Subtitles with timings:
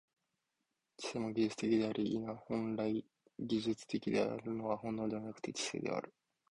[0.97, 3.05] 知性も技術的であり、否、本来
[3.39, 6.11] 技術的であるのは本能でなくて知性である。